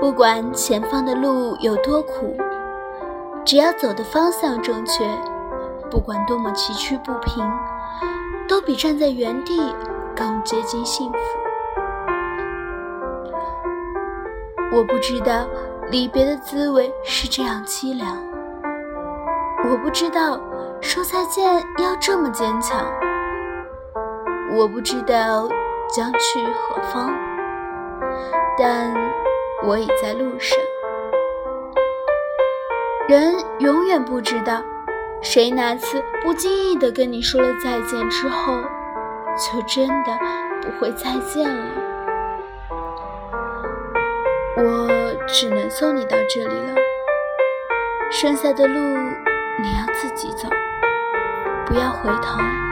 [0.00, 2.36] 不管前方的路有多苦，
[3.44, 5.04] 只要走的方向正确，
[5.90, 7.44] 不管多么崎岖不平，
[8.48, 9.74] 都比站在原地
[10.14, 11.18] 更接近幸福。
[14.72, 15.46] 我不知道
[15.90, 18.16] 离别的滋味是这样凄凉，
[19.68, 20.38] 我不知道
[20.80, 22.86] 说再见要这么坚强，
[24.56, 25.48] 我不知道
[25.92, 27.12] 将去何方，
[28.56, 29.07] 但。
[29.64, 30.58] 我已在路上。
[33.08, 34.62] 人永远不知道，
[35.22, 38.52] 谁哪次不经意的跟你说了再见之后，
[39.36, 40.18] 就真的
[40.62, 41.70] 不会再见了。
[44.56, 44.88] 我
[45.26, 46.74] 只能送你到这里了，
[48.10, 50.48] 剩下的路你要自己走，
[51.66, 52.67] 不要回头。